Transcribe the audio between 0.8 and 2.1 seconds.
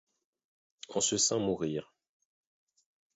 On se sent mourir.